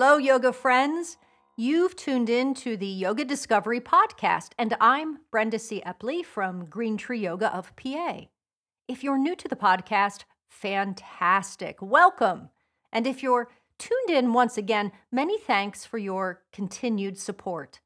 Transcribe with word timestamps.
Hello, 0.00 0.16
yoga 0.16 0.52
friends. 0.52 1.16
You've 1.56 1.96
tuned 1.96 2.30
in 2.30 2.54
to 2.54 2.76
the 2.76 2.86
Yoga 2.86 3.24
Discovery 3.24 3.80
Podcast, 3.80 4.50
and 4.56 4.76
I'm 4.80 5.18
Brenda 5.32 5.58
C. 5.58 5.82
Epley 5.84 6.24
from 6.24 6.66
Green 6.66 6.96
Tree 6.96 7.18
Yoga 7.18 7.52
of 7.52 7.74
PA. 7.74 8.20
If 8.86 9.02
you're 9.02 9.18
new 9.18 9.34
to 9.34 9.48
the 9.48 9.56
podcast, 9.56 10.22
fantastic. 10.48 11.82
Welcome. 11.82 12.50
And 12.92 13.08
if 13.08 13.24
you're 13.24 13.50
tuned 13.76 14.10
in 14.10 14.32
once 14.32 14.56
again, 14.56 14.92
many 15.10 15.36
thanks 15.36 15.84
for 15.84 15.98
your 15.98 16.44
continued 16.52 17.18
support. 17.18 17.80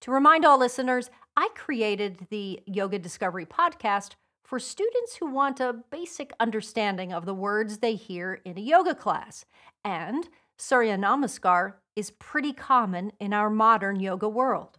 To 0.00 0.10
remind 0.10 0.44
all 0.44 0.58
listeners, 0.58 1.08
I 1.36 1.50
created 1.54 2.26
the 2.30 2.58
Yoga 2.66 2.98
Discovery 2.98 3.46
Podcast 3.46 4.16
for 4.42 4.58
students 4.58 5.14
who 5.14 5.30
want 5.30 5.60
a 5.60 5.84
basic 5.92 6.32
understanding 6.40 7.12
of 7.12 7.26
the 7.26 7.34
words 7.34 7.78
they 7.78 7.94
hear 7.94 8.40
in 8.44 8.58
a 8.58 8.60
yoga 8.60 8.96
class. 8.96 9.44
And 9.84 10.28
Surya 10.58 10.98
Namaskar 10.98 11.74
is 11.94 12.10
pretty 12.10 12.52
common 12.52 13.12
in 13.20 13.32
our 13.32 13.48
modern 13.48 14.00
yoga 14.00 14.28
world. 14.28 14.78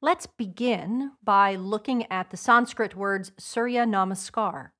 Let's 0.00 0.26
begin 0.26 1.12
by 1.24 1.56
looking 1.56 2.06
at 2.12 2.30
the 2.30 2.36
Sanskrit 2.36 2.94
words 2.94 3.32
Surya 3.38 3.84
Namaskar. 3.84 4.70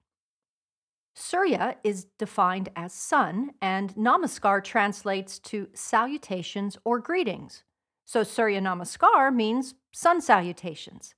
Surya 1.16 1.78
is 1.82 2.06
defined 2.16 2.68
as 2.76 2.92
sun, 2.92 3.54
and 3.60 3.92
Namaskar 3.96 4.62
translates 4.62 5.40
to 5.40 5.68
salutations 5.74 6.78
or 6.84 7.00
greetings. 7.00 7.64
So 8.04 8.22
Surya 8.22 8.60
Namaskar 8.60 9.34
means 9.34 9.74
sun 9.92 10.20
salutations. 10.20 11.15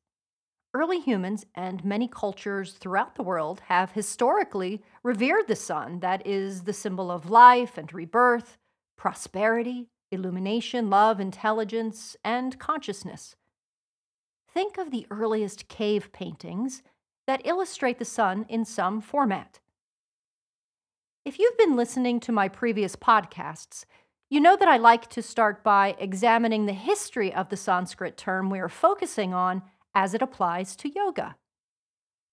Early 0.78 1.00
humans 1.00 1.45
and 1.56 1.84
many 1.84 2.06
cultures 2.06 2.74
throughout 2.74 3.16
the 3.16 3.25
world 3.25 3.62
have 3.66 3.91
historically 3.91 4.80
revered 5.03 5.48
the 5.48 5.56
sun, 5.56 5.98
that 5.98 6.25
is 6.25 6.62
the 6.62 6.72
symbol 6.72 7.11
of 7.11 7.28
life 7.28 7.77
and 7.77 7.92
rebirth, 7.92 8.56
prosperity, 8.97 9.88
illumination, 10.12 10.88
love, 10.88 11.19
intelligence, 11.19 12.16
and 12.22 12.61
consciousness. 12.61 13.34
Think 14.55 14.78
of 14.78 14.92
the 14.92 15.05
earliest 15.11 15.66
cave 15.66 16.12
paintings 16.12 16.84
that 17.27 17.44
illustrate 17.44 17.98
the 17.98 18.05
sun 18.05 18.47
in 18.48 18.64
some 18.64 19.00
format. 19.00 19.58
If 21.25 21.41
you've 21.41 21.58
been 21.58 21.75
listening 21.75 22.20
to 22.20 22.31
my 22.31 22.47
previous 22.47 22.94
podcasts, 22.94 23.84
you 24.31 24.38
know 24.38 24.56
that 24.56 24.69
I 24.69 24.77
like 24.77 25.08
to 25.08 25.22
start 25.22 25.64
by 25.64 25.97
examining 25.98 26.66
the 26.66 26.72
history 26.72 27.34
of 27.34 27.48
the 27.48 27.56
Sanskrit 27.56 28.16
term 28.16 28.48
we 28.48 28.60
are 28.60 28.69
focusing 28.69 29.34
on 29.34 29.62
as 29.94 30.14
it 30.14 30.22
applies 30.22 30.77
to 30.77 30.89
yoga. 30.89 31.36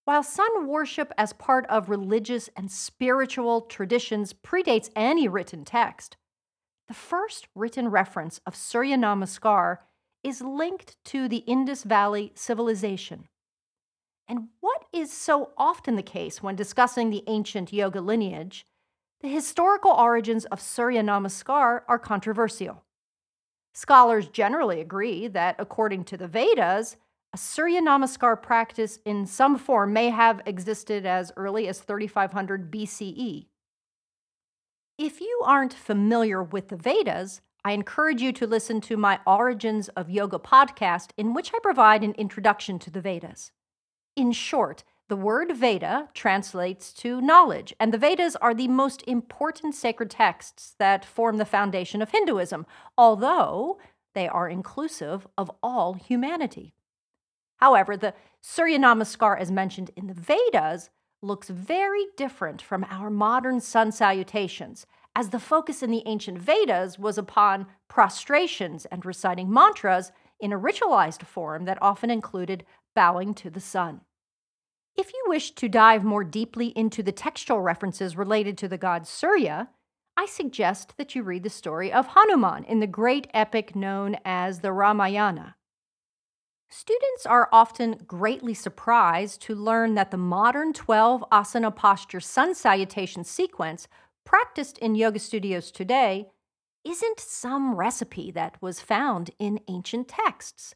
While 0.05 0.23
sun 0.23 0.67
worship 0.67 1.11
as 1.17 1.33
part 1.33 1.65
of 1.67 1.89
religious 1.89 2.49
and 2.55 2.71
spiritual 2.71 3.61
traditions 3.61 4.33
predates 4.33 4.91
any 4.95 5.27
written 5.27 5.65
text, 5.65 6.17
the 6.87 6.93
first 6.93 7.47
written 7.55 7.89
reference 7.89 8.39
of 8.45 8.55
Surya 8.55 8.97
Namaskar 8.97 9.79
is 10.23 10.41
linked 10.41 10.95
to 11.05 11.27
the 11.27 11.37
Indus 11.37 11.83
Valley 11.83 12.31
civilization. 12.35 13.27
And 14.27 14.49
what 14.59 14.85
is 14.93 15.11
so 15.11 15.51
often 15.57 15.95
the 15.95 16.03
case 16.03 16.43
when 16.43 16.55
discussing 16.55 17.09
the 17.09 17.23
ancient 17.27 17.73
yoga 17.73 18.01
lineage 18.01 18.65
the 19.21 19.31
historical 19.31 19.91
origins 19.91 20.45
of 20.45 20.61
Surya 20.61 21.01
Namaskar 21.01 21.81
are 21.87 21.97
controversial. 21.97 22.83
Scholars 23.73 24.27
generally 24.27 24.79
agree 24.81 25.27
that, 25.29 25.55
according 25.57 26.03
to 26.05 26.17
the 26.17 26.27
Vedas, 26.27 26.97
a 27.35 27.37
Surya 27.37 27.81
Namaskar 27.81 28.41
practice 28.41 28.99
in 29.03 29.25
some 29.25 29.57
form 29.57 29.91
may 29.91 30.09
have 30.09 30.41
existed 30.45 31.05
as 31.05 31.33
early 31.35 31.67
as 31.67 31.81
3500 31.81 32.71
BCE. 32.71 33.47
If 34.97 35.19
you 35.19 35.41
aren't 35.43 35.73
familiar 35.73 36.41
with 36.41 36.69
the 36.69 36.77
Vedas, 36.77 37.41
I 37.65 37.73
encourage 37.73 38.21
you 38.21 38.31
to 38.31 38.47
listen 38.47 38.79
to 38.79 38.95
my 38.95 39.19
Origins 39.27 39.89
of 39.97 40.09
Yoga 40.09 40.39
podcast, 40.39 41.09
in 41.17 41.33
which 41.33 41.51
I 41.53 41.59
provide 41.61 42.05
an 42.05 42.13
introduction 42.13 42.79
to 42.79 42.89
the 42.89 43.01
Vedas. 43.01 43.51
In 44.15 44.31
short, 44.31 44.85
the 45.09 45.17
word 45.17 45.57
Veda 45.57 46.07
translates 46.13 46.93
to 46.93 47.19
knowledge, 47.19 47.73
and 47.81 47.93
the 47.93 47.97
Vedas 47.97 48.37
are 48.37 48.53
the 48.53 48.69
most 48.69 49.03
important 49.07 49.75
sacred 49.75 50.09
texts 50.09 50.73
that 50.79 51.03
form 51.03 51.35
the 51.35 51.43
foundation 51.43 52.01
of 52.01 52.11
Hinduism, 52.11 52.65
although 52.97 53.77
they 54.13 54.29
are 54.29 54.47
inclusive 54.47 55.27
of 55.37 55.51
all 55.61 55.95
humanity. 55.95 56.74
However, 57.57 57.95
the 57.95 58.13
Surya 58.41 58.79
Namaskar, 58.79 59.39
as 59.39 59.51
mentioned 59.51 59.91
in 59.95 60.07
the 60.07 60.13
Vedas, 60.13 60.89
looks 61.21 61.49
very 61.49 62.05
different 62.17 62.61
from 62.61 62.85
our 62.89 63.09
modern 63.09 63.59
sun 63.59 63.91
salutations, 63.91 64.85
as 65.15 65.29
the 65.29 65.39
focus 65.39 65.81
in 65.81 65.91
the 65.91 66.03
ancient 66.05 66.37
Vedas 66.37 66.99
was 66.99 67.17
upon 67.17 67.67
prostrations 67.87 68.85
and 68.85 69.05
reciting 69.05 69.51
mantras 69.51 70.11
in 70.39 70.51
a 70.51 70.59
ritualized 70.59 71.23
form 71.23 71.65
that 71.65 71.81
often 71.81 72.11
included 72.11 72.65
bowing 72.93 73.33
to 73.33 73.49
the 73.49 73.61
sun. 73.61 74.01
If 74.95 75.13
you 75.13 75.23
wish 75.27 75.51
to 75.51 75.67
dive 75.67 76.03
more 76.03 76.23
deeply 76.23 76.67
into 76.67 77.03
the 77.03 77.11
textual 77.11 77.61
references 77.61 78.15
related 78.15 78.57
to 78.59 78.67
the 78.67 78.77
god 78.77 79.07
Surya, 79.07 79.69
I 80.17 80.25
suggest 80.25 80.93
that 80.97 81.15
you 81.15 81.23
read 81.23 81.43
the 81.43 81.49
story 81.49 81.91
of 81.91 82.07
Hanuman 82.07 82.63
in 82.63 82.79
the 82.79 82.87
great 82.87 83.27
epic 83.33 83.75
known 83.75 84.17
as 84.23 84.59
the 84.59 84.71
Ramayana. 84.71 85.55
Students 86.77 87.25
are 87.25 87.47
often 87.53 88.01
greatly 88.05 88.53
surprised 88.53 89.41
to 89.43 89.55
learn 89.55 89.95
that 89.95 90.11
the 90.11 90.17
modern 90.17 90.73
12 90.73 91.23
asana 91.31 91.73
posture 91.73 92.19
sun 92.19 92.53
salutation 92.53 93.23
sequence 93.23 93.87
practiced 94.25 94.77
in 94.79 94.93
yoga 94.93 95.19
studios 95.19 95.71
today 95.71 96.27
isn't 96.83 97.21
some 97.21 97.75
recipe 97.75 98.29
that 98.31 98.61
was 98.61 98.81
found 98.81 99.31
in 99.39 99.61
ancient 99.69 100.09
texts. 100.09 100.75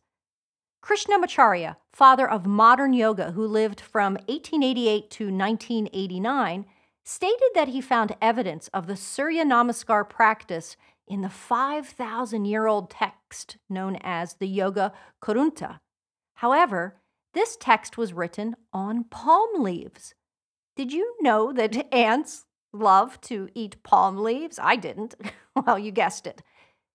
Krishnamacharya, 0.82 1.76
father 1.92 2.30
of 2.30 2.46
modern 2.46 2.94
yoga 2.94 3.32
who 3.34 3.46
lived 3.46 3.82
from 3.82 4.14
1888 4.14 5.10
to 5.12 5.26
1989, 5.26 6.66
stated 7.04 7.50
that 7.56 7.68
he 7.68 7.82
found 7.82 8.16
evidence 8.22 8.70
of 8.70 8.88
the 8.88 8.96
Surya 8.96 9.44
Namaskar 9.44 10.08
practice 10.08 10.78
in 11.06 11.20
the 11.20 11.30
5,000 11.30 12.46
year 12.46 12.68
old 12.68 12.90
text 12.90 13.58
known 13.70 13.98
as 14.02 14.36
the 14.36 14.48
Yoga 14.48 14.94
Kurunta. 15.22 15.82
However, 16.40 16.96
this 17.34 17.58
text 17.58 17.98
was 17.98 18.14
written 18.14 18.56
on 18.72 19.04
palm 19.04 19.62
leaves. 19.62 20.16
Did 20.78 20.94
you 20.94 21.18
know 21.20 21.52
that 21.52 21.94
ants 21.94 22.46
love 22.72 23.20
to 23.22 23.50
eat 23.54 23.84
palm 23.84 24.20
leaves? 24.20 24.58
I 24.58 24.78
didn't. 24.78 25.16
well, 25.56 25.78
you 25.78 25.92
guessed 25.92 26.26
it. 26.26 26.42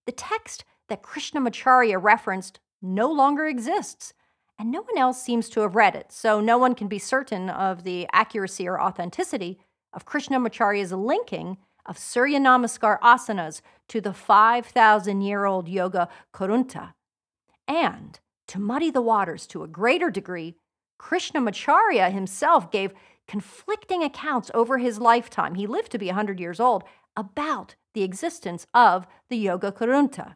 The 0.07 0.13
text 0.13 0.65
that 0.89 1.03
Krishnamacharya 1.03 2.03
referenced 2.03 2.61
no 2.81 3.13
longer 3.13 3.47
exists, 3.47 4.15
and 4.59 4.73
no 4.73 4.81
one 4.81 4.97
else 4.97 5.23
seems 5.23 5.51
to 5.51 5.61
have 5.61 5.77
read 5.77 5.95
it, 5.95 6.11
so 6.11 6.41
no 6.41 6.57
one 6.57 6.75
can 6.75 6.89
be 6.89 6.99
certain 6.99 7.51
of 7.51 7.85
the 7.85 8.09
accuracy 8.15 8.67
or 8.67 8.81
authenticity 8.81 9.59
of 9.93 10.07
Krishnamacharya's 10.07 10.93
linking 10.93 11.59
of 11.85 11.99
Surya 11.99 12.41
Namaskar 12.41 12.99
asanas 13.01 13.61
to 13.89 14.01
the 14.01 14.15
5,000 14.15 15.21
year 15.21 15.45
old 15.45 15.69
yoga 15.69 16.09
Kurunta. 16.33 16.95
And 17.69 18.19
to 18.49 18.59
muddy 18.59 18.91
the 18.91 19.03
waters 19.03 19.47
to 19.49 19.63
a 19.63 19.69
greater 19.69 20.11
degree, 20.11 20.57
Krishnamacharya 21.01 22.13
himself 22.13 22.71
gave 22.71 22.93
conflicting 23.27 24.03
accounts 24.03 24.51
over 24.55 24.79
his 24.79 24.99
lifetime. 24.99 25.55
He 25.55 25.67
lived 25.67 25.91
to 25.93 25.99
be 25.99 26.07
100 26.07 26.39
years 26.39 26.61
old 26.61 26.85
about 27.17 27.75
the 27.95 28.03
existence 28.03 28.67
of 28.75 29.07
the 29.29 29.37
Yoga 29.37 29.73
Kurunta 29.73 30.35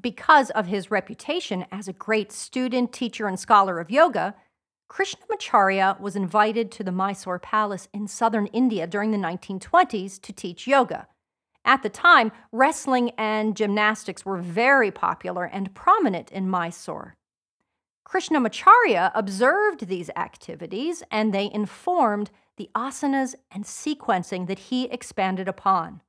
because 0.00 0.50
of 0.50 0.66
his 0.66 0.90
reputation 0.90 1.66
as 1.70 1.88
a 1.88 1.92
great 1.92 2.32
student, 2.32 2.92
teacher, 2.92 3.26
and 3.28 3.38
scholar 3.38 3.78
of 3.78 3.90
yoga, 3.90 4.34
Krishnamacharya 4.90 6.00
was 6.00 6.16
invited 6.16 6.70
to 6.72 6.84
the 6.84 6.92
Mysore 6.92 7.38
Palace 7.38 7.88
in 7.92 8.06
southern 8.06 8.46
India 8.48 8.86
during 8.86 9.12
the 9.12 9.18
1920s 9.18 10.20
to 10.20 10.32
teach 10.32 10.66
yoga. 10.66 11.06
At 11.64 11.82
the 11.82 11.88
time, 11.88 12.30
wrestling 12.52 13.10
and 13.16 13.56
gymnastics 13.56 14.24
were 14.24 14.38
very 14.38 14.90
popular 14.90 15.44
and 15.44 15.74
prominent 15.74 16.30
in 16.30 16.48
Mysore. 16.48 17.16
Krishnamacharya 18.06 19.12
observed 19.14 19.86
these 19.86 20.10
activities 20.14 21.02
and 21.10 21.32
they 21.32 21.50
informed 21.52 22.30
the 22.56 22.70
asanas 22.74 23.34
and 23.50 23.64
sequencing 23.64 24.46
that 24.46 24.58
he 24.58 24.84
expanded 24.84 25.48
upon. 25.48 26.02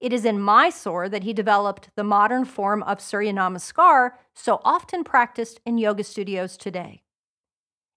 It 0.00 0.12
is 0.12 0.24
in 0.24 0.40
Mysore 0.40 1.08
that 1.08 1.24
he 1.24 1.32
developed 1.32 1.90
the 1.96 2.04
modern 2.04 2.44
form 2.44 2.84
of 2.84 3.00
Surya 3.00 3.32
Namaskar, 3.32 4.12
so 4.32 4.60
often 4.64 5.02
practiced 5.02 5.60
in 5.66 5.76
yoga 5.76 6.04
studios 6.04 6.56
today. 6.56 7.02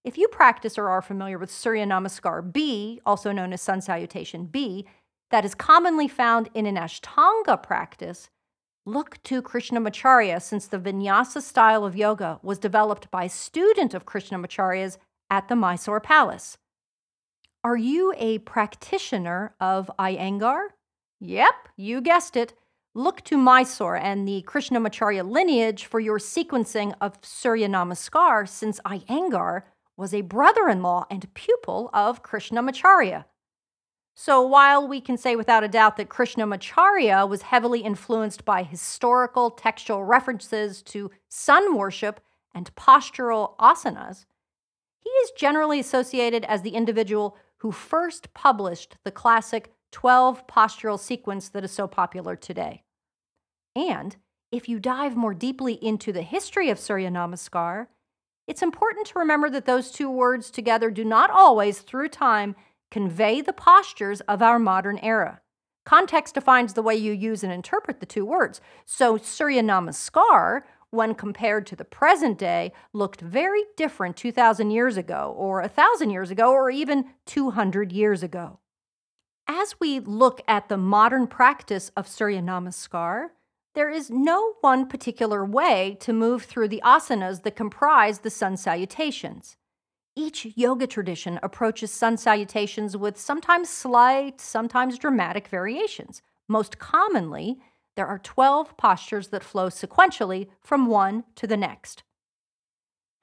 If 0.04 0.18
you 0.18 0.26
practice 0.26 0.76
or 0.76 0.88
are 0.88 1.00
familiar 1.00 1.38
with 1.38 1.50
Surya 1.50 1.86
Namaskar 1.86 2.52
B, 2.52 3.00
also 3.06 3.30
known 3.30 3.52
as 3.52 3.62
Sun 3.62 3.82
Salutation 3.82 4.46
B, 4.46 4.84
that 5.32 5.44
is 5.46 5.54
commonly 5.54 6.06
found 6.06 6.50
in 6.54 6.66
an 6.66 6.76
Ashtanga 6.76 7.60
practice, 7.60 8.28
look 8.84 9.20
to 9.24 9.40
Krishnamacharya 9.40 10.40
since 10.42 10.66
the 10.66 10.78
Vinyasa 10.78 11.40
style 11.40 11.84
of 11.84 11.96
yoga 11.96 12.38
was 12.42 12.58
developed 12.58 13.10
by 13.10 13.24
a 13.24 13.30
student 13.30 13.94
of 13.94 14.04
Krishnamacharya's 14.04 14.98
at 15.30 15.48
the 15.48 15.56
Mysore 15.56 16.00
Palace. 16.00 16.58
Are 17.64 17.76
you 17.76 18.12
a 18.18 18.38
practitioner 18.40 19.54
of 19.58 19.90
Iyengar? 19.98 20.68
Yep, 21.20 21.68
you 21.76 22.02
guessed 22.02 22.36
it. 22.36 22.52
Look 22.94 23.22
to 23.22 23.38
Mysore 23.38 23.96
and 23.96 24.28
the 24.28 24.44
Krishnamacharya 24.46 25.26
lineage 25.26 25.86
for 25.86 25.98
your 25.98 26.18
sequencing 26.18 26.92
of 27.00 27.16
Surya 27.22 27.68
Namaskar, 27.68 28.46
since 28.46 28.80
Iyengar 28.80 29.62
was 29.96 30.12
a 30.12 30.20
brother 30.20 30.68
in 30.68 30.82
law 30.82 31.06
and 31.10 31.32
pupil 31.32 31.88
of 31.94 32.22
Krishnamacharya. 32.22 33.24
So, 34.14 34.42
while 34.42 34.86
we 34.86 35.00
can 35.00 35.16
say 35.16 35.36
without 35.36 35.64
a 35.64 35.68
doubt 35.68 35.96
that 35.96 36.10
Krishnamacharya 36.10 37.26
was 37.28 37.42
heavily 37.42 37.80
influenced 37.80 38.44
by 38.44 38.62
historical 38.62 39.50
textual 39.50 40.04
references 40.04 40.82
to 40.82 41.10
sun 41.28 41.76
worship 41.76 42.20
and 42.54 42.74
postural 42.74 43.56
asanas, 43.56 44.26
he 44.98 45.08
is 45.08 45.30
generally 45.32 45.80
associated 45.80 46.44
as 46.44 46.62
the 46.62 46.74
individual 46.74 47.36
who 47.58 47.72
first 47.72 48.34
published 48.34 48.96
the 49.04 49.10
classic 49.10 49.72
12 49.92 50.46
postural 50.46 50.98
sequence 50.98 51.48
that 51.48 51.64
is 51.64 51.72
so 51.72 51.86
popular 51.86 52.36
today. 52.36 52.82
And 53.74 54.16
if 54.50 54.68
you 54.68 54.78
dive 54.78 55.16
more 55.16 55.32
deeply 55.32 55.74
into 55.74 56.12
the 56.12 56.22
history 56.22 56.68
of 56.68 56.78
Surya 56.78 57.10
Namaskar, 57.10 57.86
it's 58.46 58.62
important 58.62 59.06
to 59.06 59.18
remember 59.18 59.48
that 59.50 59.64
those 59.64 59.90
two 59.90 60.10
words 60.10 60.50
together 60.50 60.90
do 60.90 61.04
not 61.04 61.30
always, 61.30 61.80
through 61.80 62.08
time, 62.08 62.54
convey 62.92 63.40
the 63.40 63.52
postures 63.52 64.20
of 64.22 64.42
our 64.42 64.58
modern 64.60 64.98
era. 64.98 65.40
Context 65.84 66.34
defines 66.34 66.74
the 66.74 66.82
way 66.82 66.94
you 66.94 67.10
use 67.12 67.42
and 67.42 67.52
interpret 67.52 67.98
the 67.98 68.06
two 68.06 68.24
words. 68.24 68.60
So, 68.84 69.16
Surya 69.16 69.62
Namaskar, 69.62 70.62
when 70.90 71.14
compared 71.14 71.66
to 71.66 71.74
the 71.74 71.86
present 71.86 72.38
day, 72.38 72.70
looked 72.92 73.22
very 73.22 73.64
different 73.76 74.16
2,000 74.16 74.70
years 74.70 74.96
ago, 74.96 75.34
or 75.36 75.60
1,000 75.62 76.10
years 76.10 76.30
ago, 76.30 76.52
or 76.52 76.70
even 76.70 77.06
200 77.26 77.90
years 77.90 78.22
ago. 78.22 78.60
As 79.48 79.74
we 79.80 79.98
look 79.98 80.42
at 80.46 80.68
the 80.68 80.76
modern 80.76 81.26
practice 81.26 81.90
of 81.96 82.06
Surya 82.06 82.42
Namaskar, 82.42 83.28
there 83.74 83.90
is 83.90 84.10
no 84.10 84.52
one 84.60 84.86
particular 84.86 85.44
way 85.44 85.96
to 86.00 86.12
move 86.12 86.42
through 86.44 86.68
the 86.68 86.82
asanas 86.84 87.42
that 87.42 87.56
comprise 87.56 88.18
the 88.18 88.30
sun 88.30 88.58
salutations. 88.58 89.56
Each 90.14 90.46
yoga 90.56 90.86
tradition 90.86 91.40
approaches 91.42 91.90
sun 91.90 92.18
salutations 92.18 92.96
with 92.96 93.18
sometimes 93.18 93.70
slight, 93.70 94.40
sometimes 94.42 94.98
dramatic 94.98 95.48
variations. 95.48 96.20
Most 96.48 96.78
commonly, 96.78 97.60
there 97.96 98.06
are 98.06 98.18
12 98.18 98.76
postures 98.76 99.28
that 99.28 99.42
flow 99.42 99.68
sequentially 99.68 100.48
from 100.60 100.86
one 100.86 101.24
to 101.36 101.46
the 101.46 101.56
next. 101.56 102.02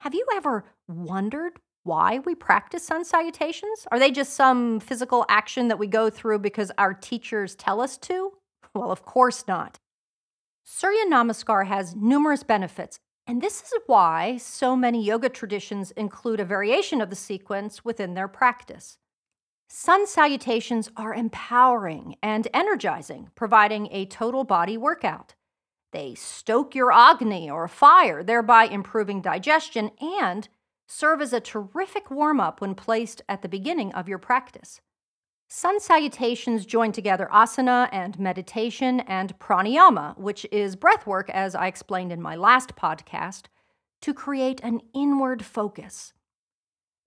Have 0.00 0.14
you 0.14 0.26
ever 0.34 0.64
wondered 0.88 1.60
why 1.84 2.18
we 2.18 2.34
practice 2.34 2.86
sun 2.86 3.04
salutations? 3.04 3.86
Are 3.92 3.98
they 3.98 4.10
just 4.10 4.34
some 4.34 4.80
physical 4.80 5.24
action 5.28 5.68
that 5.68 5.78
we 5.78 5.86
go 5.86 6.10
through 6.10 6.40
because 6.40 6.72
our 6.76 6.92
teachers 6.92 7.54
tell 7.54 7.80
us 7.80 7.98
to? 7.98 8.32
Well, 8.74 8.90
of 8.90 9.04
course 9.04 9.44
not. 9.46 9.78
Surya 10.64 11.04
Namaskar 11.06 11.66
has 11.66 11.94
numerous 11.96 12.42
benefits, 12.42 12.98
and 13.30 13.40
this 13.40 13.62
is 13.62 13.72
why 13.86 14.36
so 14.38 14.74
many 14.74 15.00
yoga 15.00 15.28
traditions 15.28 15.92
include 15.92 16.40
a 16.40 16.44
variation 16.44 17.00
of 17.00 17.10
the 17.10 17.14
sequence 17.14 17.84
within 17.84 18.14
their 18.14 18.26
practice. 18.26 18.98
Sun 19.68 20.08
salutations 20.08 20.90
are 20.96 21.14
empowering 21.14 22.16
and 22.24 22.48
energizing, 22.52 23.30
providing 23.36 23.86
a 23.92 24.04
total 24.06 24.42
body 24.42 24.76
workout. 24.76 25.36
They 25.92 26.16
stoke 26.16 26.74
your 26.74 26.90
Agni 26.90 27.48
or 27.48 27.68
fire, 27.68 28.24
thereby 28.24 28.64
improving 28.64 29.22
digestion 29.22 29.92
and 30.00 30.48
serve 30.88 31.20
as 31.20 31.32
a 31.32 31.38
terrific 31.38 32.10
warm 32.10 32.40
up 32.40 32.60
when 32.60 32.74
placed 32.74 33.22
at 33.28 33.42
the 33.42 33.48
beginning 33.48 33.92
of 33.92 34.08
your 34.08 34.18
practice. 34.18 34.80
Sun 35.52 35.80
salutations 35.80 36.64
join 36.64 36.92
together 36.92 37.28
asana 37.32 37.88
and 37.90 38.16
meditation 38.20 39.00
and 39.00 39.36
pranayama, 39.40 40.16
which 40.16 40.46
is 40.52 40.76
breath 40.76 41.08
work, 41.08 41.28
as 41.28 41.56
I 41.56 41.66
explained 41.66 42.12
in 42.12 42.22
my 42.22 42.36
last 42.36 42.76
podcast, 42.76 43.46
to 44.02 44.14
create 44.14 44.60
an 44.62 44.80
inward 44.94 45.44
focus. 45.44 46.12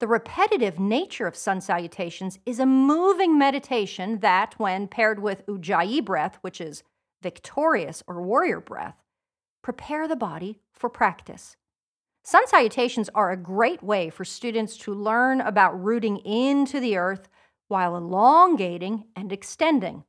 The 0.02 0.08
repetitive 0.08 0.78
nature 0.78 1.26
of 1.26 1.38
sun 1.38 1.62
salutations 1.62 2.38
is 2.46 2.60
a 2.60 2.66
moving 2.66 3.38
meditation 3.38 4.20
that, 4.20 4.60
when 4.60 4.90
paired 4.90 5.22
with 5.22 5.46
ujjayi 5.46 6.04
breath, 6.04 6.38
which 6.42 6.60
is 6.60 6.84
victorious 7.22 8.04
or 8.08 8.22
warrior 8.22 8.60
breath, 8.60 8.98
prepare 9.62 10.06
the 10.06 10.18
body 10.18 10.60
for 10.74 10.90
practice. 10.90 11.56
Sun 12.26 12.46
salutations 12.48 13.10
are 13.16 13.32
a 13.32 13.38
great 13.38 13.82
way 13.82 14.10
for 14.10 14.26
students 14.26 14.76
to 14.80 14.94
learn 14.94 15.40
about 15.40 15.82
rooting 15.82 16.18
into 16.18 16.82
the 16.82 16.98
earth 16.98 17.30
while 17.74 17.98
elongating 17.98 19.06
and 19.16 19.32
extending. 19.32 20.04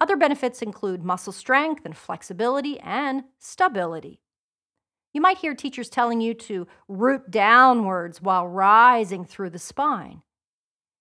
Other 0.00 0.16
benefits 0.16 0.62
include 0.62 1.02
muscle 1.02 1.32
strength 1.32 1.84
and 1.84 1.96
flexibility 1.96 2.78
and 2.78 3.24
stability. 3.40 4.20
You 5.12 5.20
might 5.20 5.38
hear 5.38 5.52
teachers 5.52 5.88
telling 5.88 6.20
you 6.20 6.32
to 6.34 6.68
root 6.86 7.28
downwards 7.28 8.22
while 8.22 8.46
rising 8.46 9.24
through 9.24 9.50
the 9.50 9.58
spine. 9.58 10.22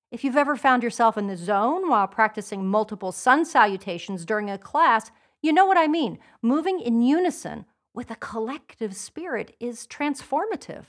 If 0.09 0.23
you've 0.23 0.35
ever 0.35 0.57
found 0.57 0.81
yourself 0.81 1.19
in 1.19 1.27
the 1.27 1.37
zone 1.37 1.87
while 1.87 2.07
practicing 2.07 2.65
multiple 2.65 3.11
sun 3.11 3.45
salutations 3.45 4.25
during 4.25 4.49
a 4.49 4.57
class, 4.57 5.11
you 5.43 5.53
know 5.53 5.67
what 5.67 5.77
I 5.77 5.85
mean. 5.85 6.17
Moving 6.41 6.79
in 6.79 7.03
unison 7.03 7.65
with 7.93 8.09
a 8.09 8.15
collective 8.15 8.95
spirit 8.95 9.55
is 9.59 9.85
transformative. 9.85 10.85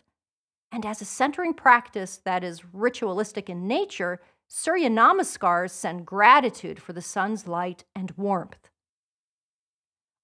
And 0.72 0.86
as 0.86 1.02
a 1.02 1.04
centering 1.04 1.52
practice 1.52 2.22
that 2.24 2.42
is 2.42 2.64
ritualistic 2.72 3.50
in 3.50 3.68
nature, 3.68 4.22
Surya 4.52 4.90
Namaskars 4.90 5.70
send 5.70 6.04
gratitude 6.04 6.82
for 6.82 6.92
the 6.92 7.00
sun's 7.00 7.46
light 7.46 7.84
and 7.94 8.10
warmth. 8.16 8.68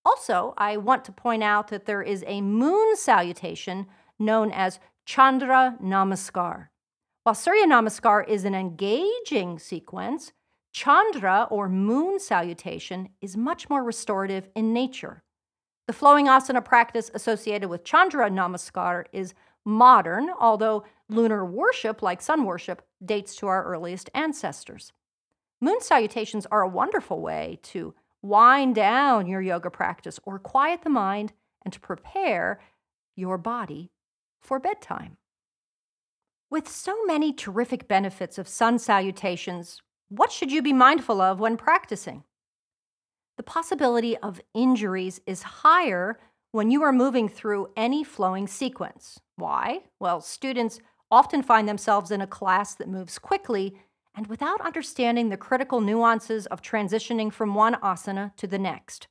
Also, 0.05 0.53
I 0.59 0.79
want 0.79 1.05
to 1.05 1.13
point 1.13 1.45
out 1.45 1.69
that 1.69 1.87
there 1.87 2.03
is 2.03 2.25
a 2.27 2.41
moon 2.41 2.97
salutation 2.97 3.87
known 4.19 4.51
as 4.51 4.81
Chandra 5.05 5.77
Namaskar. 5.81 6.71
While 7.23 7.37
Surya 7.37 7.67
Namaskar 7.67 8.29
is 8.29 8.45
an 8.45 8.57
engaging 8.57 9.61
sequence, 9.61 10.33
Chandra 10.73 11.47
or 11.49 11.69
moon 11.69 12.19
salutation 12.19 13.11
is 13.21 13.37
much 13.37 13.71
more 13.71 13.85
restorative 13.85 14.49
in 14.57 14.73
nature. 14.73 15.23
The 15.87 15.93
flowing 15.93 16.27
asana 16.27 16.65
practice 16.65 17.13
associated 17.15 17.69
with 17.69 17.85
Chandra 17.85 18.29
Namaskar 18.29 19.05
is 19.13 19.35
modern, 19.67 20.31
although 20.41 20.85
lunar 21.11 21.45
worship, 21.45 22.01
like 22.01 22.23
sun 22.23 22.45
worship, 22.45 22.83
dates 23.05 23.35
to 23.37 23.49
our 23.49 23.65
earliest 23.65 24.09
ancestors. 24.15 24.93
Moon 25.61 25.81
salutations 25.81 26.47
are 26.47 26.63
a 26.63 26.69
wonderful 26.69 27.21
way 27.21 27.59
to 27.63 27.95
wind 28.23 28.75
down 28.75 29.27
your 29.27 29.43
yoga 29.43 29.71
practice 29.71 30.19
or 30.23 30.39
quiet 30.39 30.83
the 30.83 30.91
mind 30.91 31.33
and 31.65 31.73
to 31.73 31.81
prepare 31.81 32.61
your 33.17 33.37
body 33.37 33.91
for 34.41 34.59
bedtime. 34.59 35.17
With 36.49 36.69
so 36.69 37.05
many 37.05 37.33
terrific 37.33 37.89
benefits 37.89 38.39
of 38.39 38.47
sun 38.47 38.79
salutations, 38.79 39.83
what 40.09 40.31
should 40.31 40.53
you 40.53 40.63
be 40.63 40.73
mindful 40.73 41.21
of 41.21 41.41
when 41.41 41.57
practicing? 41.57 42.23
The 43.37 43.43
possibility 43.43 44.17
of 44.19 44.41
injuries 44.55 45.21
is 45.27 45.43
higher 45.43 46.21
when 46.53 46.71
you 46.71 46.83
are 46.83 46.93
moving 46.93 47.29
through 47.29 47.73
any 47.77 48.05
flowing 48.05 48.47
sequence. 48.47 49.19
Why? 49.37 49.83
Well, 50.01 50.21
students 50.21 50.81
often 51.11 51.43
find 51.43 51.69
themselves 51.69 52.11
in 52.11 52.21
a 52.21 52.27
class 52.27 52.75
that 52.75 52.89
moves 52.89 53.19
quickly 53.19 53.77
and 54.15 54.27
without 54.27 54.61
understanding 54.63 55.29
the 55.29 55.37
critical 55.37 55.81
nuances 55.81 56.47
of 56.47 56.63
transitioning 56.63 57.33
from 57.33 57.55
one 57.55 57.75
asana 57.75 58.35
to 58.37 58.47
the 58.47 58.59
next. 58.59 59.09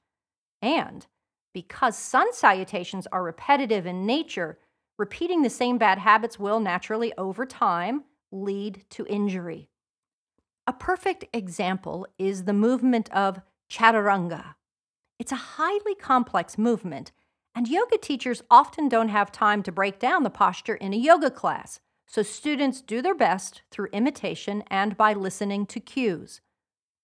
And 0.61 1.05
because 1.53 1.97
sun 1.97 2.33
salutations 2.33 3.07
are 3.11 3.23
repetitive 3.23 3.85
in 3.85 4.05
nature, 4.05 4.57
repeating 4.97 5.41
the 5.41 5.49
same 5.49 5.77
bad 5.77 5.99
habits 5.99 6.39
will 6.39 6.59
naturally, 6.59 7.13
over 7.17 7.45
time, 7.45 8.03
lead 8.31 8.83
to 8.89 9.05
injury. 9.07 9.69
A 10.67 10.73
perfect 10.73 11.25
example 11.31 12.07
is 12.17 12.43
the 12.43 12.53
movement 12.53 13.11
of 13.11 13.41
chaturanga. 13.69 14.55
It's 15.19 15.31
a 15.31 15.35
highly 15.35 15.95
complex 15.95 16.57
movement, 16.57 17.11
and 17.55 17.69
yoga 17.69 17.97
teachers 17.97 18.43
often 18.51 18.89
don't 18.89 19.07
have 19.07 19.31
time 19.31 19.63
to 19.63 19.71
break 19.71 19.97
down 19.97 20.23
the 20.23 20.29
posture 20.29 20.75
in 20.75 20.93
a 20.93 20.97
yoga 20.97 21.31
class. 21.31 21.79
So 22.05 22.21
students 22.21 22.81
do 22.81 23.01
their 23.01 23.15
best 23.15 23.61
through 23.71 23.87
imitation 23.93 24.63
and 24.67 24.97
by 24.97 25.13
listening 25.13 25.65
to 25.67 25.79
cues. 25.79 26.41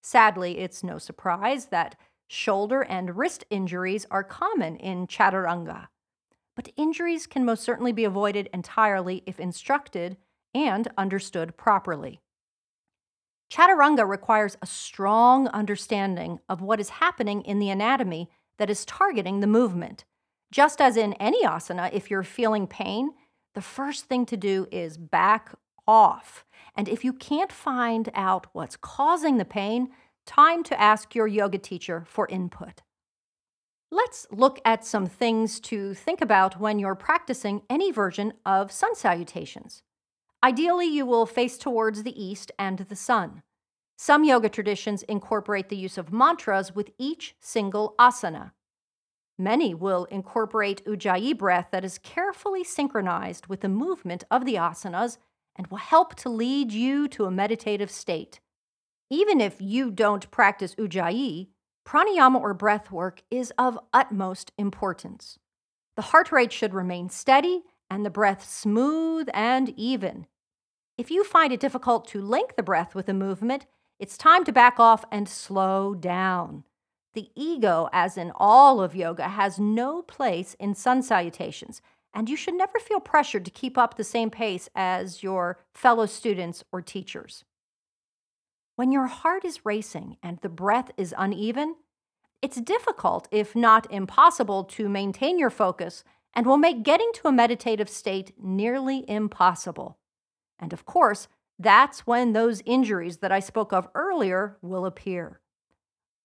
Sadly, 0.03 0.59
it's 0.59 0.83
no 0.83 0.97
surprise 0.97 1.67
that 1.67 1.95
shoulder 2.27 2.81
and 2.81 3.17
wrist 3.17 3.45
injuries 3.49 4.05
are 4.11 4.23
common 4.23 4.75
in 4.75 5.07
chaturanga. 5.07 5.87
But 6.55 6.71
injuries 6.75 7.27
can 7.27 7.45
most 7.45 7.63
certainly 7.63 7.93
be 7.93 8.03
avoided 8.03 8.49
entirely 8.53 9.23
if 9.25 9.39
instructed 9.39 10.17
and 10.53 10.87
understood 10.97 11.55
properly. 11.55 12.21
Chaturanga 13.51 14.07
requires 14.07 14.57
a 14.61 14.65
strong 14.65 15.47
understanding 15.49 16.39
of 16.47 16.61
what 16.61 16.79
is 16.79 16.89
happening 16.89 17.41
in 17.41 17.59
the 17.59 17.69
anatomy 17.69 18.29
that 18.57 18.69
is 18.69 18.85
targeting 18.85 19.39
the 19.39 19.47
movement. 19.47 20.05
Just 20.51 20.81
as 20.81 20.97
in 20.97 21.13
any 21.13 21.45
asana, 21.45 21.89
if 21.93 22.11
you're 22.11 22.23
feeling 22.23 22.67
pain, 22.67 23.11
the 23.55 23.61
first 23.61 24.05
thing 24.05 24.25
to 24.25 24.37
do 24.37 24.67
is 24.71 24.97
back 24.97 25.55
off. 25.87 26.45
And 26.75 26.87
if 26.89 27.03
you 27.03 27.13
can't 27.13 27.51
find 27.51 28.09
out 28.13 28.47
what's 28.53 28.77
causing 28.77 29.37
the 29.37 29.45
pain, 29.45 29.89
time 30.25 30.63
to 30.63 30.79
ask 30.79 31.15
your 31.15 31.27
yoga 31.27 31.57
teacher 31.57 32.03
for 32.05 32.27
input. 32.27 32.81
Let's 33.89 34.25
look 34.31 34.59
at 34.63 34.85
some 34.85 35.05
things 35.05 35.59
to 35.61 35.93
think 35.93 36.21
about 36.21 36.59
when 36.59 36.79
you're 36.79 36.95
practicing 36.95 37.63
any 37.69 37.91
version 37.91 38.33
of 38.45 38.71
sun 38.71 38.95
salutations. 38.95 39.83
Ideally, 40.43 40.87
you 40.87 41.05
will 41.05 41.25
face 41.25 41.57
towards 41.57 42.03
the 42.03 42.23
east 42.23 42.51
and 42.57 42.79
the 42.79 42.95
sun. 42.95 43.43
Some 43.97 44.23
yoga 44.23 44.49
traditions 44.49 45.03
incorporate 45.03 45.69
the 45.69 45.75
use 45.75 45.97
of 45.97 46.11
mantras 46.11 46.73
with 46.73 46.89
each 46.97 47.35
single 47.39 47.95
asana. 47.99 48.51
Many 49.41 49.73
will 49.73 50.05
incorporate 50.11 50.85
ujjayi 50.85 51.35
breath 51.35 51.69
that 51.71 51.83
is 51.83 51.97
carefully 51.97 52.63
synchronized 52.63 53.47
with 53.47 53.61
the 53.61 53.69
movement 53.69 54.23
of 54.29 54.45
the 54.45 54.53
asanas 54.53 55.17
and 55.55 55.65
will 55.65 55.79
help 55.79 56.13
to 56.17 56.29
lead 56.29 56.71
you 56.71 57.07
to 57.07 57.25
a 57.25 57.31
meditative 57.31 57.89
state. 57.89 58.39
Even 59.09 59.41
if 59.41 59.59
you 59.59 59.89
don't 59.89 60.29
practice 60.29 60.75
ujjayi, 60.75 61.47
Pranayama 61.87 62.39
or 62.39 62.53
breath 62.53 62.91
work 62.91 63.23
is 63.31 63.51
of 63.57 63.79
utmost 63.91 64.51
importance. 64.59 65.39
The 65.95 66.03
heart 66.03 66.31
rate 66.31 66.51
should 66.51 66.75
remain 66.75 67.09
steady 67.09 67.63
and 67.89 68.05
the 68.05 68.11
breath 68.11 68.47
smooth 68.47 69.27
and 69.33 69.69
even. 69.69 70.27
If 70.99 71.09
you 71.09 71.23
find 71.23 71.51
it 71.51 71.59
difficult 71.59 72.07
to 72.09 72.21
link 72.21 72.57
the 72.57 72.61
breath 72.61 72.93
with 72.93 73.09
a 73.09 73.13
movement, 73.13 73.65
it's 73.97 74.19
time 74.19 74.43
to 74.43 74.51
back 74.51 74.79
off 74.79 75.03
and 75.11 75.27
slow 75.27 75.95
down. 75.95 76.63
The 77.13 77.29
ego, 77.35 77.89
as 77.91 78.17
in 78.17 78.31
all 78.35 78.81
of 78.81 78.95
yoga, 78.95 79.27
has 79.27 79.59
no 79.59 80.01
place 80.01 80.55
in 80.59 80.75
sun 80.75 81.03
salutations, 81.03 81.81
and 82.13 82.29
you 82.29 82.35
should 82.35 82.53
never 82.53 82.79
feel 82.79 82.99
pressured 82.99 83.45
to 83.45 83.51
keep 83.51 83.77
up 83.77 83.95
the 83.95 84.03
same 84.03 84.29
pace 84.29 84.69
as 84.75 85.23
your 85.23 85.59
fellow 85.73 86.05
students 86.05 86.63
or 86.71 86.81
teachers. 86.81 87.43
When 88.75 88.91
your 88.91 89.07
heart 89.07 89.43
is 89.43 89.65
racing 89.65 90.17
and 90.23 90.39
the 90.39 90.49
breath 90.49 90.91
is 90.97 91.13
uneven, 91.17 91.75
it's 92.41 92.59
difficult, 92.59 93.27
if 93.29 93.55
not 93.55 93.91
impossible, 93.91 94.63
to 94.63 94.89
maintain 94.89 95.37
your 95.37 95.49
focus 95.49 96.03
and 96.33 96.45
will 96.45 96.57
make 96.57 96.83
getting 96.83 97.11
to 97.15 97.27
a 97.27 97.31
meditative 97.31 97.89
state 97.89 98.33
nearly 98.41 99.07
impossible. 99.09 99.97
And 100.57 100.73
of 100.73 100.85
course, 100.85 101.27
that's 101.59 102.07
when 102.07 102.33
those 102.33 102.63
injuries 102.65 103.17
that 103.17 103.31
I 103.31 103.39
spoke 103.39 103.73
of 103.73 103.87
earlier 103.93 104.57
will 104.61 104.85
appear. 104.85 105.41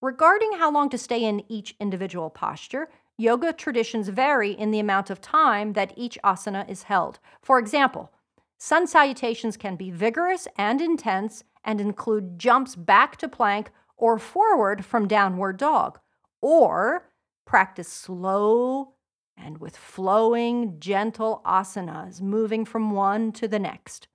Regarding 0.07 0.53
how 0.53 0.71
long 0.71 0.89
to 0.91 0.99
stay 0.99 1.25
in 1.25 1.43
each 1.49 1.75
individual 1.81 2.31
posture, 2.31 2.89
yoga 3.19 3.53
traditions 3.53 4.09
vary 4.09 4.53
in 4.53 4.71
the 4.71 4.79
amount 4.79 5.11
of 5.11 5.21
time 5.21 5.73
that 5.73 5.93
each 5.97 6.17
asana 6.23 6.71
is 6.71 6.85
held. 6.85 7.19
For 7.43 7.59
example, 7.59 8.13
sun 8.57 8.87
salutations 8.87 9.57
can 9.57 9.75
be 9.75 9.91
vigorous 9.91 10.47
and 10.57 10.81
intense 10.81 11.43
and 11.65 11.81
include 11.81 12.39
jumps 12.39 12.77
back 12.77 13.17
to 13.17 13.29
plank 13.29 13.73
or 13.97 14.17
forward 14.17 14.85
from 14.85 15.09
downward 15.09 15.57
dog, 15.57 15.99
or 16.41 17.11
practice 17.45 17.89
slow 17.89 18.93
and 19.37 19.59
with 19.59 19.77
flowing, 19.77 20.79
gentle 20.79 21.43
asanas, 21.45 22.21
moving 22.21 22.65
from 22.65 22.93
one 22.93 23.33
to 23.33 23.49
the 23.49 23.59
next. 23.59 24.07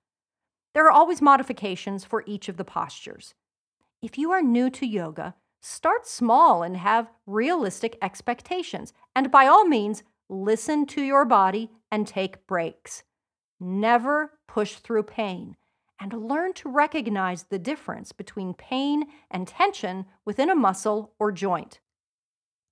There 0.72 0.86
are 0.86 0.90
always 0.90 1.20
modifications 1.20 2.02
for 2.02 2.24
each 2.26 2.48
of 2.48 2.56
the 2.56 2.64
postures. 2.64 3.34
If 4.00 4.16
you 4.16 4.30
are 4.32 4.40
new 4.40 4.70
to 4.70 4.86
yoga, 4.86 5.34
start 5.62 6.06
small 6.06 6.62
and 6.62 6.76
have 6.76 7.10
realistic 7.26 7.96
expectations. 8.02 8.92
And 9.16 9.30
by 9.30 9.46
all 9.46 9.64
means, 9.64 10.02
listen 10.28 10.84
to 10.86 11.02
your 11.02 11.24
body 11.24 11.70
and 11.90 12.06
take 12.06 12.46
breaks. 12.46 13.04
Never 13.58 14.32
push 14.46 14.74
through 14.74 15.04
pain 15.04 15.56
and 16.00 16.28
learn 16.28 16.52
to 16.52 16.68
recognize 16.68 17.44
the 17.44 17.60
difference 17.60 18.10
between 18.10 18.54
pain 18.54 19.04
and 19.30 19.46
tension 19.46 20.04
within 20.24 20.50
a 20.50 20.54
muscle 20.54 21.14
or 21.18 21.30
joint. 21.30 21.78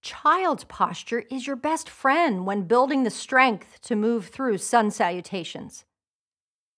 Child's 0.02 0.64
posture 0.64 1.24
is 1.30 1.46
your 1.46 1.56
best 1.56 1.88
friend 1.88 2.44
when 2.44 2.62
building 2.62 3.04
the 3.04 3.10
strength 3.10 3.80
to 3.82 3.94
move 3.94 4.28
through 4.28 4.58
sun 4.58 4.90
salutations. 4.90 5.84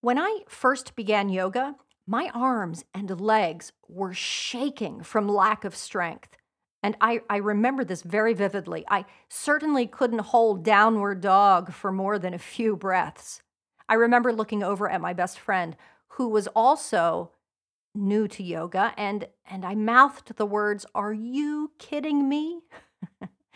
When 0.02 0.18
I 0.18 0.40
first 0.48 0.96
began 0.96 1.28
yoga, 1.28 1.76
my 2.06 2.30
arms 2.34 2.84
and 2.94 3.20
legs 3.20 3.72
were 3.88 4.14
shaking 4.14 5.02
from 5.02 5.28
lack 5.28 5.64
of 5.64 5.76
strength. 5.76 6.36
And 6.82 6.96
I, 7.00 7.20
I 7.30 7.36
remember 7.36 7.84
this 7.84 8.02
very 8.02 8.34
vividly. 8.34 8.84
I 8.88 9.04
certainly 9.28 9.86
couldn't 9.86 10.18
hold 10.18 10.64
downward 10.64 11.20
dog 11.20 11.72
for 11.72 11.92
more 11.92 12.18
than 12.18 12.34
a 12.34 12.38
few 12.38 12.76
breaths. 12.76 13.42
I 13.88 13.94
remember 13.94 14.32
looking 14.32 14.62
over 14.62 14.90
at 14.90 15.00
my 15.00 15.12
best 15.12 15.38
friend, 15.38 15.76
who 16.08 16.28
was 16.28 16.48
also 16.48 17.30
new 17.94 18.26
to 18.26 18.42
yoga, 18.42 18.94
and, 18.96 19.28
and 19.48 19.64
I 19.64 19.74
mouthed 19.74 20.36
the 20.36 20.46
words, 20.46 20.84
Are 20.94 21.12
you 21.12 21.72
kidding 21.78 22.28
me? 22.28 22.60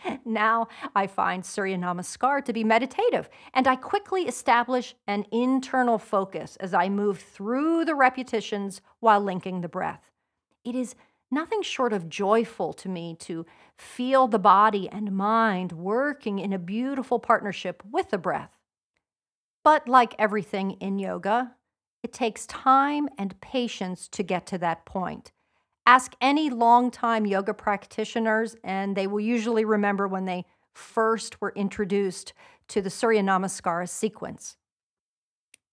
now 0.25 0.67
I 0.95 1.07
find 1.07 1.45
Surya 1.45 1.77
Namaskar 1.77 2.43
to 2.45 2.53
be 2.53 2.63
meditative, 2.63 3.29
and 3.53 3.67
I 3.67 3.75
quickly 3.75 4.23
establish 4.23 4.95
an 5.07 5.25
internal 5.31 5.97
focus 5.97 6.55
as 6.57 6.73
I 6.73 6.89
move 6.89 7.19
through 7.19 7.85
the 7.85 7.95
repetitions 7.95 8.81
while 8.99 9.21
linking 9.21 9.61
the 9.61 9.69
breath. 9.69 10.11
It 10.63 10.75
is 10.75 10.95
nothing 11.31 11.61
short 11.61 11.93
of 11.93 12.09
joyful 12.09 12.73
to 12.73 12.89
me 12.89 13.15
to 13.19 13.45
feel 13.77 14.27
the 14.27 14.39
body 14.39 14.89
and 14.89 15.11
mind 15.11 15.71
working 15.71 16.39
in 16.39 16.53
a 16.53 16.59
beautiful 16.59 17.19
partnership 17.19 17.83
with 17.89 18.09
the 18.09 18.17
breath. 18.17 18.51
But 19.63 19.87
like 19.87 20.15
everything 20.17 20.71
in 20.71 20.99
yoga, 20.99 21.55
it 22.03 22.13
takes 22.13 22.45
time 22.45 23.09
and 23.17 23.39
patience 23.41 24.07
to 24.09 24.23
get 24.23 24.45
to 24.47 24.57
that 24.59 24.85
point. 24.85 25.31
Ask 25.87 26.17
any 26.19 26.49
longtime 26.49 27.25
yoga 27.25 27.53
practitioners, 27.53 28.57
and 28.61 28.93
they 28.93 29.07
will 29.07 29.21
usually 29.21 29.63
remember 29.63 30.05
when 30.05 30.25
they 30.25 30.43
first 30.73 31.39
were 31.39 31.53
introduced 31.55 32.33
to 32.67 32.81
the 32.81 32.89
Surya 32.89 33.23
Namaskara 33.23 33.87
sequence. 33.87 34.57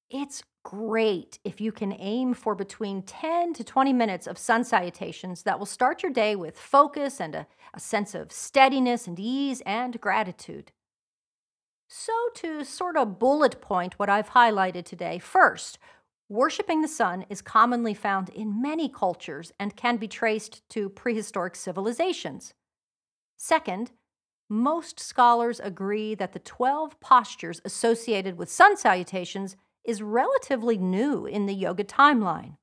It's 0.09 0.45
great 0.63 1.41
if 1.43 1.61
you 1.61 1.73
can 1.73 1.97
aim 1.99 2.33
for 2.33 2.55
between 2.55 3.03
10 3.03 3.55
to 3.55 3.65
20 3.65 3.93
minutes 3.93 4.29
of 4.29 4.39
sun 4.39 4.63
salutations 4.63 5.43
that 5.43 5.59
will 5.59 5.67
start 5.67 6.05
your 6.05 6.13
day 6.13 6.37
with 6.37 6.61
focus 6.61 7.21
and 7.21 7.35
a, 7.35 7.47
a 7.75 7.81
sense 7.81 8.15
of 8.15 8.31
steadiness 8.31 9.09
and 9.09 9.19
ease 9.19 9.63
and 9.67 10.01
gratitude. 10.01 10.71
So, 11.89 12.13
to 12.37 12.63
sort 12.63 12.97
of 12.97 13.19
bullet 13.19 13.61
point 13.61 13.99
what 13.99 14.09
I've 14.09 14.31
highlighted 14.31 14.85
today, 14.85 15.19
first, 15.19 15.77
Worshipping 16.29 16.81
the 16.81 16.89
sun 16.89 17.27
is 17.29 17.43
commonly 17.43 17.93
found 17.93 18.31
in 18.31 18.63
many 18.63 18.89
cultures 18.89 19.53
and 19.61 19.77
can 19.77 19.99
be 19.99 20.09
traced 20.09 20.67
to 20.71 20.89
prehistoric 20.89 21.55
civilizations. 21.55 22.55
Second, 23.37 23.93
most 24.49 24.99
scholars 24.99 25.61
agree 25.61 26.15
that 26.15 26.33
the 26.33 26.39
12 26.39 26.99
postures 27.01 27.61
associated 27.65 28.39
with 28.39 28.51
sun 28.51 28.77
salutations 28.77 29.57
is 29.85 30.03
relatively 30.03 30.79
new 30.79 31.27
in 31.27 31.45
the 31.47 31.55
yoga 31.55 31.85
timeline. 31.85 32.57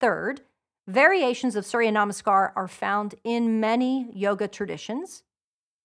Third, 0.00 0.42
variations 0.86 1.56
of 1.56 1.66
Surya 1.66 1.90
Namaskar 1.90 2.52
are 2.54 2.68
found 2.68 3.16
in 3.24 3.58
many 3.58 4.08
yoga 4.12 4.46
traditions. 4.46 5.24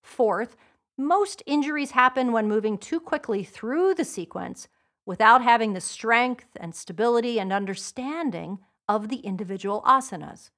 Fourth, 0.04 0.56
most 0.98 1.42
injuries 1.48 1.92
happen 1.92 2.32
when 2.32 2.48
moving 2.48 2.78
too 2.78 3.00
quickly 3.00 3.44
through 3.44 3.96
the 3.96 4.06
sequence 4.06 4.68
without 5.06 5.44
having 5.44 5.74
the 5.74 5.82
strength 5.82 6.48
and 6.56 6.76
stability 6.76 7.40
and 7.40 7.52
understanding 7.52 8.60
of 8.88 9.10
the 9.10 9.18
individual 9.18 9.82
asanas. 9.86 10.50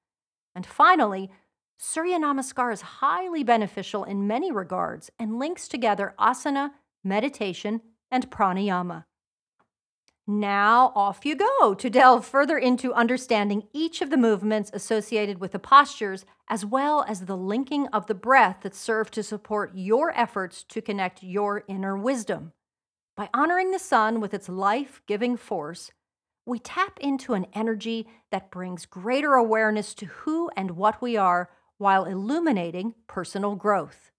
And 0.56 0.66
finally, 0.66 1.30
Surya 1.78 2.18
Namaskar 2.20 2.72
is 2.72 2.82
highly 2.82 3.44
beneficial 3.44 4.04
in 4.04 4.28
many 4.28 4.52
regards 4.52 5.10
and 5.20 5.40
links 5.40 5.68
together 5.68 6.14
asana, 6.20 6.72
meditation, 7.04 7.82
and 8.12 8.30
pranayama. 8.30 9.06
Now, 10.26 10.94
off 10.96 11.26
you 11.26 11.36
go 11.36 11.74
to 11.74 11.90
delve 11.90 12.26
further 12.26 12.58
into 12.58 12.94
understanding 12.94 13.64
each 13.74 14.02
of 14.02 14.10
the 14.10 14.16
movements 14.16 14.72
associated 14.74 15.40
with 15.40 15.52
the 15.52 15.60
postures, 15.60 16.26
as 16.48 16.66
well 16.66 17.04
as 17.10 17.26
the 17.26 17.36
linking 17.36 17.88
of 17.88 18.08
the 18.08 18.16
breath 18.16 18.60
that 18.62 18.74
serve 18.74 19.12
to 19.12 19.24
support 19.24 19.76
your 19.76 20.18
efforts 20.18 20.64
to 20.70 20.82
connect 20.82 21.24
your 21.24 21.66
inner 21.68 21.98
wisdom. 21.98 22.54
By 23.16 23.30
honoring 23.32 23.70
the 23.70 23.80
sun 23.80 24.20
with 24.20 24.34
its 24.34 24.50
life 24.50 25.02
giving 25.06 25.38
force, 25.38 25.92
we 26.48 26.58
tap 26.58 26.98
into 27.00 27.36
an 27.36 27.46
energy 27.54 28.08
that 28.32 28.50
brings 28.50 28.88
greater 28.88 29.34
awareness 29.34 29.94
to 29.96 30.08
who 30.08 30.50
and 30.58 30.72
what 30.72 31.00
we 31.00 31.16
are 31.16 31.52
while 31.78 32.06
illuminating 32.06 32.96
personal 33.06 33.56
growth. 33.56 34.12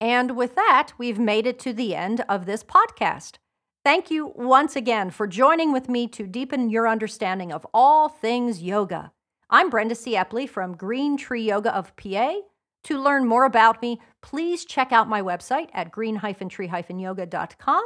And 0.00 0.36
with 0.36 0.54
that, 0.54 0.92
we've 0.98 1.18
made 1.18 1.46
it 1.46 1.58
to 1.60 1.72
the 1.72 1.96
end 1.96 2.24
of 2.28 2.46
this 2.46 2.62
podcast. 2.62 3.38
Thank 3.84 4.10
you 4.10 4.32
once 4.36 4.76
again 4.76 5.10
for 5.10 5.26
joining 5.26 5.72
with 5.72 5.88
me 5.88 6.06
to 6.08 6.26
deepen 6.26 6.70
your 6.70 6.86
understanding 6.86 7.52
of 7.52 7.66
all 7.74 8.08
things 8.08 8.62
yoga. 8.62 9.12
I'm 9.50 9.68
Brenda 9.68 9.94
C. 9.94 10.14
Epley 10.14 10.48
from 10.48 10.76
Green 10.76 11.16
Tree 11.16 11.42
Yoga 11.42 11.74
of 11.74 11.94
PA 11.96 12.36
to 12.84 13.02
learn 13.02 13.26
more 13.26 13.44
about 13.44 13.82
me, 13.82 14.00
please 14.22 14.64
check 14.64 14.92
out 14.92 15.08
my 15.08 15.20
website 15.20 15.68
at 15.74 15.90
green-tree-yoga.com 15.90 17.84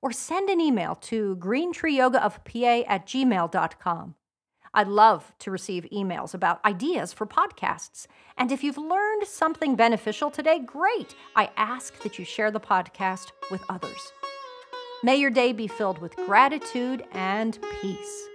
or 0.00 0.12
send 0.12 0.48
an 0.50 0.60
email 0.60 0.94
to 0.94 1.36
greentreeyogaofpa 1.36 2.84
at 2.86 3.06
gmail.com. 3.06 4.14
I 4.74 4.82
love 4.82 5.32
to 5.40 5.50
receive 5.50 5.86
emails 5.92 6.34
about 6.34 6.64
ideas 6.64 7.12
for 7.12 7.26
podcasts. 7.26 8.06
And 8.36 8.52
if 8.52 8.62
you've 8.62 8.78
learned 8.78 9.26
something 9.26 9.76
beneficial 9.76 10.30
today, 10.30 10.60
great. 10.60 11.14
I 11.34 11.50
ask 11.56 12.00
that 12.02 12.18
you 12.18 12.24
share 12.24 12.50
the 12.50 12.60
podcast 12.60 13.32
with 13.50 13.62
others. 13.68 14.12
May 15.02 15.16
your 15.16 15.30
day 15.30 15.52
be 15.52 15.68
filled 15.68 15.98
with 15.98 16.14
gratitude 16.16 17.04
and 17.12 17.58
peace. 17.80 18.27